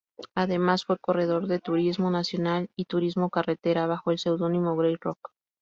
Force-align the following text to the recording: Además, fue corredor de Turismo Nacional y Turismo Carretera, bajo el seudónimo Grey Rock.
Además, 0.33 0.83
fue 0.85 0.97
corredor 0.97 1.45
de 1.45 1.59
Turismo 1.59 2.09
Nacional 2.09 2.71
y 2.75 2.85
Turismo 2.85 3.29
Carretera, 3.29 3.85
bajo 3.85 4.09
el 4.09 4.17
seudónimo 4.17 4.75
Grey 4.75 4.95
Rock. 4.99 5.29